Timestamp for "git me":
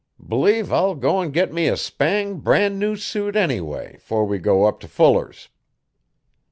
1.29-1.67